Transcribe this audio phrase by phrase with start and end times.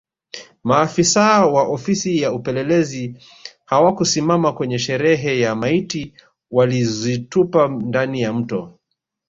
[0.63, 3.15] Maafisa wa Ofisi ya Upelelezi
[3.65, 6.13] hawakusimama kwenye sherehe na maiti
[6.51, 8.79] walizitupa ndani ya Mto